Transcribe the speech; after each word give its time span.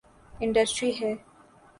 Industry 0.41 0.91
ہے۔ 0.99 1.11